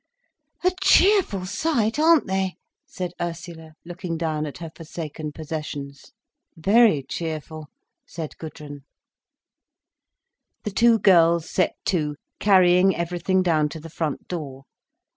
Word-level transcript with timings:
"A 0.63 0.71
cheerful 0.81 1.45
sight, 1.45 1.99
aren't 1.99 2.25
they?" 2.25 2.55
said 2.87 3.11
Ursula, 3.21 3.73
looking 3.85 4.17
down 4.17 4.47
at 4.47 4.57
her 4.57 4.71
forsaken 4.75 5.31
possessions. 5.31 6.11
"Very 6.55 7.03
cheerful," 7.03 7.67
said 8.07 8.35
Gudrun. 8.39 8.81
The 10.63 10.71
two 10.71 10.97
girls 10.97 11.47
set 11.47 11.75
to, 11.85 12.15
carrying 12.39 12.95
everything 12.95 13.43
down 13.43 13.69
to 13.69 13.79
the 13.79 13.91
front 13.91 14.27
door. 14.27 14.63